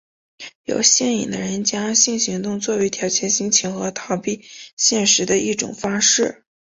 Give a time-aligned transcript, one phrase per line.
[0.63, 4.43] 有性瘾的人将性行动作为调节心情和逃避
[4.75, 6.43] 现实的一种方式。